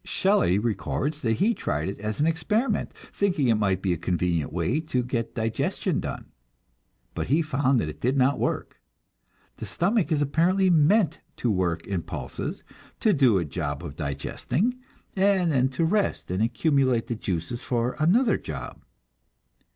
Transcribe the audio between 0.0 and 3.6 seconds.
Shelley records that he tried it as an experiment, thinking it